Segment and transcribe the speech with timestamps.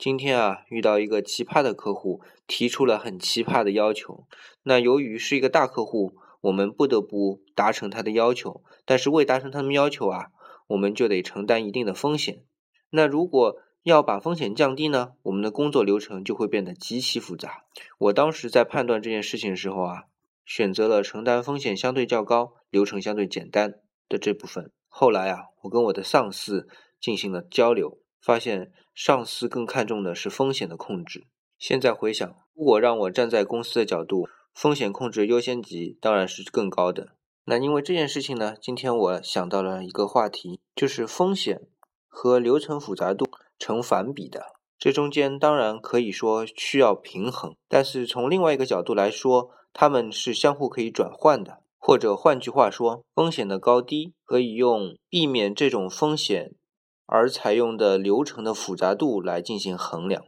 [0.00, 4.26] 今天啊，遇到一个奇葩的客户，提出了很奇葩的要求。
[4.62, 8.62] 那由于是一个大客户，我们不得不达成他的要求。
[8.86, 10.28] 但是为达成他们要求啊，
[10.68, 12.42] 我们就得承担一定的风险。
[12.88, 17.64] 那如果要把风险降低呢，我们的工作流程就会变得极其复杂。
[17.98, 20.04] 我当时在判断这件事情的时候啊，
[20.46, 23.74] 选择了承担风险相对较高、流程相对简单
[24.08, 24.72] 的这部分。
[24.88, 26.66] 后来啊，我跟我的上司
[26.98, 31.26] 进行了交流，发现上司更看重的是风险的控制。
[31.58, 37.14] 现在回想，如果让我站在公司的角度，风险控制优先级当然是更高的。
[37.44, 41.62] 那因为这件事情呢，今天我想到了一个话题，就是风险
[42.08, 43.26] 和流程复杂度。
[43.62, 56.54] 成反比的，这中间当然可以说需要平衡，但是从另外一个角度来说，它们是相互可以转换的，或者换句话说，风险的高低可以用避免这种风险
[57.12, 60.18] 而采用的流程的复杂度来进行衡量。